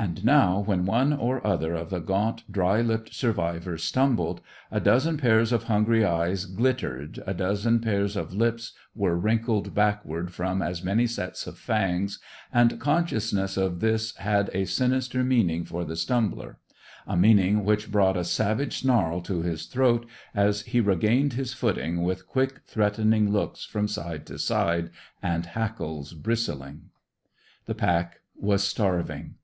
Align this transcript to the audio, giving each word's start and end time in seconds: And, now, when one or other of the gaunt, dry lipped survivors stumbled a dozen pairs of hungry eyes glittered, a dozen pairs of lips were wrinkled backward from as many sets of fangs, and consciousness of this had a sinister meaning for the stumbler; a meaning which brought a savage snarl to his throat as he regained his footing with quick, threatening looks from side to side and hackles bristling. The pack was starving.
And, 0.00 0.24
now, 0.24 0.60
when 0.60 0.84
one 0.86 1.12
or 1.12 1.46
other 1.46 1.74
of 1.74 1.90
the 1.90 2.00
gaunt, 2.00 2.50
dry 2.50 2.80
lipped 2.80 3.14
survivors 3.14 3.84
stumbled 3.84 4.40
a 4.70 4.80
dozen 4.80 5.16
pairs 5.18 5.52
of 5.52 5.64
hungry 5.64 6.04
eyes 6.04 6.46
glittered, 6.46 7.22
a 7.26 7.34
dozen 7.34 7.78
pairs 7.80 8.16
of 8.16 8.32
lips 8.32 8.72
were 8.96 9.16
wrinkled 9.16 9.74
backward 9.74 10.32
from 10.32 10.60
as 10.62 10.82
many 10.82 11.06
sets 11.06 11.46
of 11.46 11.56
fangs, 11.58 12.18
and 12.52 12.80
consciousness 12.80 13.56
of 13.58 13.80
this 13.80 14.16
had 14.16 14.48
a 14.54 14.64
sinister 14.64 15.22
meaning 15.22 15.64
for 15.64 15.84
the 15.84 15.96
stumbler; 15.96 16.58
a 17.06 17.16
meaning 17.16 17.62
which 17.62 17.92
brought 17.92 18.16
a 18.16 18.24
savage 18.24 18.78
snarl 18.78 19.20
to 19.20 19.42
his 19.42 19.66
throat 19.66 20.06
as 20.34 20.62
he 20.62 20.80
regained 20.80 21.34
his 21.34 21.52
footing 21.52 22.02
with 22.02 22.26
quick, 22.26 22.62
threatening 22.66 23.30
looks 23.30 23.66
from 23.66 23.86
side 23.86 24.24
to 24.26 24.38
side 24.38 24.90
and 25.22 25.46
hackles 25.46 26.14
bristling. 26.14 26.86
The 27.66 27.74
pack 27.74 28.20
was 28.34 28.64
starving. 28.64 29.34